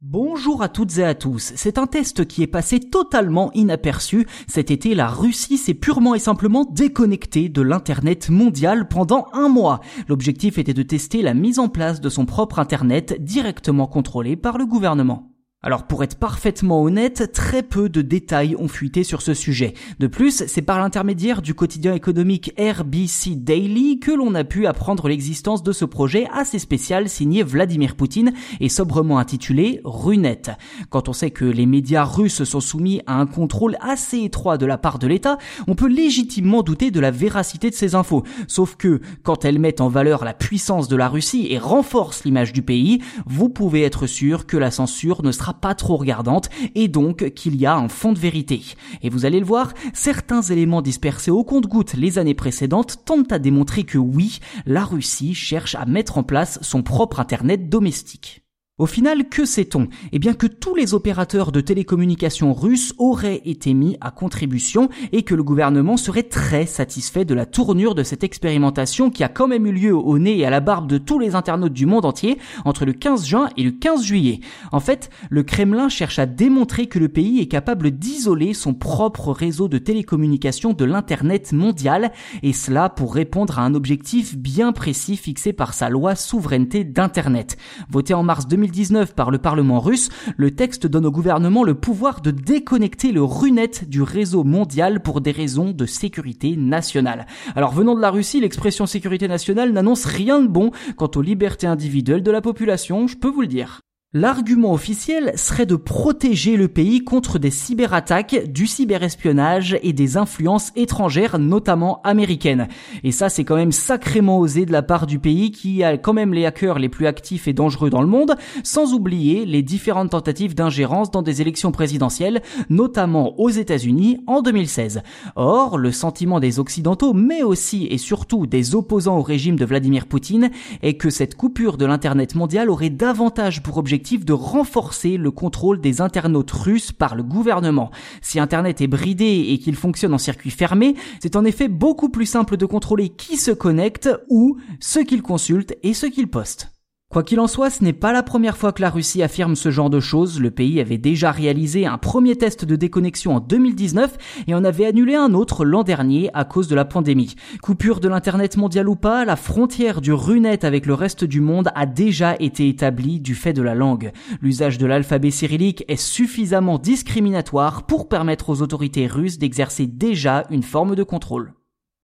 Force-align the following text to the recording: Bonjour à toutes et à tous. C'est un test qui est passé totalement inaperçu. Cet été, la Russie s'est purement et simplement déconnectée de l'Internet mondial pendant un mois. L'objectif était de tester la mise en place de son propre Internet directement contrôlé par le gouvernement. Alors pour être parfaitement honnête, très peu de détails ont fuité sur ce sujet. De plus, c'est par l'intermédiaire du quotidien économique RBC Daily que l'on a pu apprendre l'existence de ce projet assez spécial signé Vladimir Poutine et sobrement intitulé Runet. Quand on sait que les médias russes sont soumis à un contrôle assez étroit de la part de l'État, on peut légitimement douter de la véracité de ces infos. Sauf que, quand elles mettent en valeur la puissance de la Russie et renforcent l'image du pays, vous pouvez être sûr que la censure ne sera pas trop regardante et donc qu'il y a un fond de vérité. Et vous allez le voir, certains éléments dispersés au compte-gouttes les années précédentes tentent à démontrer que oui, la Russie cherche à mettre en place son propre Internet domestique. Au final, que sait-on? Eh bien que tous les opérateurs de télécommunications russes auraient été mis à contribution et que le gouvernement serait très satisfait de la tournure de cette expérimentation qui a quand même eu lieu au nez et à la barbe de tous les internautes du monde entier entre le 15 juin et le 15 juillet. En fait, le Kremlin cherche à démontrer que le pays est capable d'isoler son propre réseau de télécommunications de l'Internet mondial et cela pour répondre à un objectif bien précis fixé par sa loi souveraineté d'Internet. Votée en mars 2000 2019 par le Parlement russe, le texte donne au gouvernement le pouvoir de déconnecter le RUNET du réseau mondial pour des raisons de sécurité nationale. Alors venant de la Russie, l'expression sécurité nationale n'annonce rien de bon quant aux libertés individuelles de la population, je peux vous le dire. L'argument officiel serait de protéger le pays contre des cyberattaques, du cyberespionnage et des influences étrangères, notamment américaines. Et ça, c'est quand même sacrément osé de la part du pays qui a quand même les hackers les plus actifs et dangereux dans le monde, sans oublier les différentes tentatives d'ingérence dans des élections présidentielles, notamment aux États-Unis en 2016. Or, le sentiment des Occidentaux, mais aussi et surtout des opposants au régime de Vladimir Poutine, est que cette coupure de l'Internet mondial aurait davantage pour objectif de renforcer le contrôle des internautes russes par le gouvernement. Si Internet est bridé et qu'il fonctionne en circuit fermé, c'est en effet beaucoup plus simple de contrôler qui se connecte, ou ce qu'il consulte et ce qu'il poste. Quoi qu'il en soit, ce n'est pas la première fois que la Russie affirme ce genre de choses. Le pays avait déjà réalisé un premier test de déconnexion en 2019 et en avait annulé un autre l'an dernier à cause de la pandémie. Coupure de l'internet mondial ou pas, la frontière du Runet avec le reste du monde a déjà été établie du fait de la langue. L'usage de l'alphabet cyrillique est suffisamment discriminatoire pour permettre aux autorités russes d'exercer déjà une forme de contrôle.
Bonjour 0.00 0.62
à 0.62 0.68
toutes 0.68 0.98
et 0.98 1.04
à 1.04 1.16
tous. 1.16 1.52
C'est 1.56 1.76
un 1.76 1.88
test 1.88 2.24
qui 2.24 2.44
est 2.44 2.46
passé 2.46 2.78
totalement 2.78 3.50
inaperçu. 3.54 4.28
Cet 4.46 4.70
été, 4.70 4.94
la 4.94 5.08
Russie 5.08 5.58
s'est 5.58 5.74
purement 5.74 6.14
et 6.14 6.20
simplement 6.20 6.64
déconnectée 6.64 7.48
de 7.48 7.62
l'Internet 7.62 8.30
mondial 8.30 8.86
pendant 8.86 9.26
un 9.32 9.48
mois. 9.48 9.80
L'objectif 10.06 10.56
était 10.56 10.72
de 10.72 10.84
tester 10.84 11.20
la 11.20 11.34
mise 11.34 11.58
en 11.58 11.68
place 11.68 12.00
de 12.00 12.08
son 12.10 12.26
propre 12.26 12.60
Internet 12.60 13.20
directement 13.20 13.88
contrôlé 13.88 14.36
par 14.36 14.56
le 14.56 14.66
gouvernement. 14.66 15.32
Alors 15.60 15.88
pour 15.88 16.04
être 16.04 16.20
parfaitement 16.20 16.84
honnête, 16.84 17.32
très 17.32 17.64
peu 17.64 17.88
de 17.88 18.00
détails 18.00 18.54
ont 18.60 18.68
fuité 18.68 19.02
sur 19.02 19.22
ce 19.22 19.34
sujet. 19.34 19.74
De 19.98 20.06
plus, 20.06 20.44
c'est 20.46 20.62
par 20.62 20.78
l'intermédiaire 20.78 21.42
du 21.42 21.52
quotidien 21.52 21.94
économique 21.94 22.52
RBC 22.56 23.34
Daily 23.34 23.98
que 23.98 24.12
l'on 24.12 24.36
a 24.36 24.44
pu 24.44 24.68
apprendre 24.68 25.08
l'existence 25.08 25.64
de 25.64 25.72
ce 25.72 25.84
projet 25.84 26.28
assez 26.32 26.60
spécial 26.60 27.08
signé 27.08 27.42
Vladimir 27.42 27.96
Poutine 27.96 28.34
et 28.60 28.68
sobrement 28.68 29.18
intitulé 29.18 29.80
Runet. 29.82 30.42
Quand 30.90 31.08
on 31.08 31.12
sait 31.12 31.32
que 31.32 31.44
les 31.44 31.66
médias 31.66 32.04
russes 32.04 32.44
sont 32.44 32.60
soumis 32.60 33.00
à 33.08 33.18
un 33.18 33.26
contrôle 33.26 33.78
assez 33.80 34.18
étroit 34.18 34.58
de 34.58 34.66
la 34.66 34.78
part 34.78 35.00
de 35.00 35.08
l'État, 35.08 35.38
on 35.66 35.74
peut 35.74 35.88
légitimement 35.88 36.62
douter 36.62 36.92
de 36.92 37.00
la 37.00 37.10
véracité 37.10 37.68
de 37.68 37.74
ces 37.74 37.96
infos. 37.96 38.22
Sauf 38.46 38.76
que, 38.76 39.00
quand 39.24 39.44
elles 39.44 39.58
mettent 39.58 39.80
en 39.80 39.88
valeur 39.88 40.24
la 40.24 40.34
puissance 40.34 40.86
de 40.86 40.94
la 40.94 41.08
Russie 41.08 41.48
et 41.50 41.58
renforcent 41.58 42.22
l'image 42.22 42.52
du 42.52 42.62
pays, 42.62 43.02
vous 43.26 43.48
pouvez 43.48 43.82
être 43.82 44.06
sûr 44.06 44.46
que 44.46 44.56
la 44.56 44.70
censure 44.70 45.24
ne 45.24 45.32
sera 45.32 45.47
pas 45.54 45.74
trop 45.74 45.96
regardante 45.96 46.48
et 46.74 46.88
donc 46.88 47.30
qu'il 47.34 47.56
y 47.56 47.66
a 47.66 47.76
un 47.76 47.88
fond 47.88 48.12
de 48.12 48.18
vérité. 48.18 48.62
Et 49.02 49.10
vous 49.10 49.24
allez 49.24 49.40
le 49.40 49.46
voir, 49.46 49.72
certains 49.92 50.42
éléments 50.42 50.82
dispersés 50.82 51.30
au 51.30 51.44
compte-gouttes 51.44 51.94
les 51.94 52.18
années 52.18 52.34
précédentes 52.34 53.04
tentent 53.04 53.32
à 53.32 53.38
démontrer 53.38 53.84
que 53.84 53.98
oui, 53.98 54.40
la 54.66 54.84
Russie 54.84 55.34
cherche 55.34 55.74
à 55.74 55.86
mettre 55.86 56.18
en 56.18 56.22
place 56.22 56.58
son 56.62 56.82
propre 56.82 57.20
Internet 57.20 57.68
domestique. 57.68 58.47
Au 58.78 58.86
final, 58.86 59.28
que 59.28 59.44
sait-on? 59.44 59.88
Eh 60.12 60.20
bien 60.20 60.34
que 60.34 60.46
tous 60.46 60.76
les 60.76 60.94
opérateurs 60.94 61.50
de 61.50 61.60
télécommunications 61.60 62.54
russes 62.54 62.94
auraient 62.96 63.42
été 63.44 63.74
mis 63.74 63.96
à 64.00 64.12
contribution 64.12 64.88
et 65.10 65.24
que 65.24 65.34
le 65.34 65.42
gouvernement 65.42 65.96
serait 65.96 66.22
très 66.22 66.64
satisfait 66.64 67.24
de 67.24 67.34
la 67.34 67.44
tournure 67.44 67.96
de 67.96 68.04
cette 68.04 68.22
expérimentation 68.22 69.10
qui 69.10 69.24
a 69.24 69.28
quand 69.28 69.48
même 69.48 69.66
eu 69.66 69.72
lieu 69.72 69.96
au 69.96 70.20
nez 70.20 70.38
et 70.38 70.46
à 70.46 70.50
la 70.50 70.60
barbe 70.60 70.88
de 70.88 70.96
tous 70.96 71.18
les 71.18 71.34
internautes 71.34 71.72
du 71.72 71.86
monde 71.86 72.04
entier 72.04 72.38
entre 72.64 72.84
le 72.84 72.92
15 72.92 73.26
juin 73.26 73.48
et 73.56 73.64
le 73.64 73.72
15 73.72 74.04
juillet. 74.04 74.38
En 74.70 74.78
fait, 74.78 75.10
le 75.28 75.42
Kremlin 75.42 75.88
cherche 75.88 76.20
à 76.20 76.26
démontrer 76.26 76.86
que 76.86 77.00
le 77.00 77.08
pays 77.08 77.40
est 77.40 77.48
capable 77.48 77.90
d'isoler 77.90 78.54
son 78.54 78.74
propre 78.74 79.32
réseau 79.32 79.66
de 79.66 79.78
télécommunications 79.78 80.72
de 80.72 80.84
l'Internet 80.84 81.52
mondial 81.52 82.12
et 82.44 82.52
cela 82.52 82.90
pour 82.90 83.12
répondre 83.12 83.58
à 83.58 83.62
un 83.62 83.74
objectif 83.74 84.36
bien 84.36 84.70
précis 84.70 85.16
fixé 85.16 85.52
par 85.52 85.74
sa 85.74 85.88
loi 85.88 86.14
souveraineté 86.14 86.84
d'Internet. 86.84 87.56
Votée 87.90 88.14
en 88.14 88.22
mars 88.22 88.46
2000 88.46 88.67
2019 88.68 89.14
par 89.14 89.30
le 89.30 89.38
Parlement 89.38 89.80
russe, 89.80 90.10
le 90.36 90.50
texte 90.50 90.86
donne 90.86 91.06
au 91.06 91.10
gouvernement 91.10 91.64
le 91.64 91.74
pouvoir 91.74 92.20
de 92.20 92.30
déconnecter 92.30 93.12
le 93.12 93.22
RUNET 93.22 93.86
du 93.86 94.02
réseau 94.02 94.44
mondial 94.44 95.00
pour 95.00 95.22
des 95.22 95.30
raisons 95.30 95.70
de 95.70 95.86
sécurité 95.86 96.54
nationale. 96.56 97.26
Alors 97.56 97.72
venant 97.72 97.94
de 97.94 98.00
la 98.00 98.10
Russie, 98.10 98.40
l'expression 98.40 98.84
sécurité 98.84 99.26
nationale 99.26 99.72
n'annonce 99.72 100.04
rien 100.04 100.40
de 100.40 100.48
bon 100.48 100.70
quant 100.96 101.10
aux 101.16 101.22
libertés 101.22 101.66
individuelles 101.66 102.22
de 102.22 102.30
la 102.30 102.42
population, 102.42 103.06
je 103.06 103.16
peux 103.16 103.30
vous 103.30 103.40
le 103.40 103.46
dire. 103.46 103.80
L'argument 104.14 104.72
officiel 104.72 105.32
serait 105.36 105.66
de 105.66 105.76
protéger 105.76 106.56
le 106.56 106.68
pays 106.68 107.04
contre 107.04 107.38
des 107.38 107.50
cyberattaques, 107.50 108.50
du 108.50 108.66
cyberespionnage 108.66 109.78
et 109.82 109.92
des 109.92 110.16
influences 110.16 110.72
étrangères, 110.76 111.38
notamment 111.38 112.00
américaines. 112.04 112.68
Et 113.04 113.12
ça, 113.12 113.28
c'est 113.28 113.44
quand 113.44 113.56
même 113.56 113.70
sacrément 113.70 114.38
osé 114.38 114.64
de 114.64 114.72
la 114.72 114.80
part 114.80 115.06
du 115.06 115.18
pays 115.18 115.50
qui 115.50 115.84
a 115.84 115.98
quand 115.98 116.14
même 116.14 116.32
les 116.32 116.46
hackers 116.46 116.78
les 116.78 116.88
plus 116.88 117.06
actifs 117.06 117.48
et 117.48 117.52
dangereux 117.52 117.90
dans 117.90 118.00
le 118.00 118.06
monde, 118.06 118.34
sans 118.64 118.94
oublier 118.94 119.44
les 119.44 119.60
différentes 119.60 120.12
tentatives 120.12 120.54
d'ingérence 120.54 121.10
dans 121.10 121.20
des 121.20 121.42
élections 121.42 121.70
présidentielles, 121.70 122.40
notamment 122.70 123.38
aux 123.38 123.50
États-Unis 123.50 124.20
en 124.26 124.40
2016. 124.40 125.02
Or, 125.36 125.76
le 125.76 125.92
sentiment 125.92 126.40
des 126.40 126.58
Occidentaux, 126.58 127.12
mais 127.12 127.42
aussi 127.42 127.86
et 127.90 127.98
surtout 127.98 128.46
des 128.46 128.74
opposants 128.74 129.18
au 129.18 129.22
régime 129.22 129.56
de 129.56 129.66
Vladimir 129.66 130.06
Poutine, 130.06 130.48
est 130.80 130.94
que 130.94 131.10
cette 131.10 131.34
coupure 131.34 131.76
de 131.76 131.84
l'Internet 131.84 132.36
mondial 132.36 132.70
aurait 132.70 132.88
davantage 132.88 133.62
pour 133.62 133.76
objectif 133.76 133.97
de 133.98 134.32
renforcer 134.32 135.16
le 135.16 135.30
contrôle 135.30 135.80
des 135.80 136.00
internautes 136.00 136.50
russes 136.50 136.92
par 136.92 137.14
le 137.14 137.22
gouvernement. 137.22 137.90
Si 138.22 138.40
Internet 138.40 138.80
est 138.80 138.86
bridé 138.86 139.46
et 139.50 139.58
qu'il 139.58 139.76
fonctionne 139.76 140.14
en 140.14 140.18
circuit 140.18 140.50
fermé, 140.50 140.94
c'est 141.20 141.36
en 141.36 141.44
effet 141.44 141.68
beaucoup 141.68 142.08
plus 142.08 142.26
simple 142.26 142.56
de 142.56 142.66
contrôler 142.66 143.08
qui 143.08 143.36
se 143.36 143.50
connecte, 143.50 144.08
ou 144.28 144.56
ce 144.80 145.00
qu'il 145.00 145.22
consulte 145.22 145.76
et 145.82 145.94
ce 145.94 146.06
qu'il 146.06 146.28
poste. 146.28 146.77
Quoi 147.10 147.22
qu'il 147.22 147.40
en 147.40 147.46
soit, 147.46 147.70
ce 147.70 147.82
n'est 147.82 147.94
pas 147.94 148.12
la 148.12 148.22
première 148.22 148.58
fois 148.58 148.72
que 148.72 148.82
la 148.82 148.90
Russie 148.90 149.22
affirme 149.22 149.56
ce 149.56 149.70
genre 149.70 149.88
de 149.88 149.98
choses. 149.98 150.42
Le 150.42 150.50
pays 150.50 150.78
avait 150.78 150.98
déjà 150.98 151.30
réalisé 151.30 151.86
un 151.86 151.96
premier 151.96 152.36
test 152.36 152.66
de 152.66 152.76
déconnexion 152.76 153.36
en 153.36 153.40
2019 153.40 154.44
et 154.46 154.54
en 154.54 154.62
avait 154.62 154.84
annulé 154.84 155.14
un 155.14 155.32
autre 155.32 155.64
l'an 155.64 155.84
dernier 155.84 156.28
à 156.34 156.44
cause 156.44 156.68
de 156.68 156.74
la 156.74 156.84
pandémie. 156.84 157.34
Coupure 157.62 158.00
de 158.00 158.08
l'internet 158.08 158.58
mondial 158.58 158.90
ou 158.90 158.94
pas, 158.94 159.24
la 159.24 159.36
frontière 159.36 160.02
du 160.02 160.12
Runet 160.12 160.66
avec 160.66 160.84
le 160.84 160.92
reste 160.92 161.24
du 161.24 161.40
monde 161.40 161.70
a 161.74 161.86
déjà 161.86 162.36
été 162.40 162.68
établie 162.68 163.20
du 163.20 163.34
fait 163.34 163.54
de 163.54 163.62
la 163.62 163.74
langue. 163.74 164.12
L'usage 164.42 164.76
de 164.76 164.84
l'alphabet 164.84 165.30
cyrillique 165.30 165.86
est 165.88 165.96
suffisamment 165.96 166.76
discriminatoire 166.78 167.84
pour 167.84 168.10
permettre 168.10 168.50
aux 168.50 168.60
autorités 168.60 169.06
russes 169.06 169.38
d'exercer 169.38 169.86
déjà 169.86 170.44
une 170.50 170.62
forme 170.62 170.94
de 170.94 171.04
contrôle. 171.04 171.54